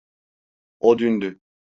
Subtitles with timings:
[0.79, 1.39] O dündü.